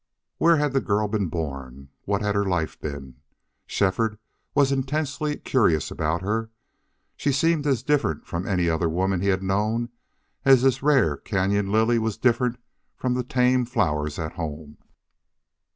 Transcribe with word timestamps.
Where 0.39 0.55
had 0.57 0.73
the 0.73 0.81
girl 0.81 1.07
been 1.07 1.27
born 1.27 1.89
what 2.05 2.23
had 2.23 2.33
her 2.33 2.43
life 2.43 2.81
been? 2.81 3.17
Shefford 3.67 4.17
was 4.55 4.71
intensely 4.71 5.37
curious 5.37 5.91
about 5.91 6.23
her. 6.23 6.49
She 7.15 7.31
seemed 7.31 7.67
as 7.67 7.83
different 7.83 8.25
from 8.25 8.47
any 8.47 8.67
other 8.67 8.89
women 8.89 9.21
he 9.21 9.27
had 9.27 9.43
known 9.43 9.89
as 10.43 10.63
this 10.63 10.81
rare 10.81 11.17
cañon 11.17 11.69
lily 11.69 11.99
was 11.99 12.17
different 12.17 12.57
from 12.95 13.13
the 13.13 13.23
tame 13.23 13.63
flowers 13.63 14.17
at 14.17 14.33
home. 14.33 14.79